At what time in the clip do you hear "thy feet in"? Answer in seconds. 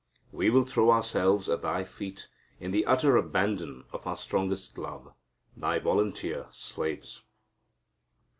1.61-2.71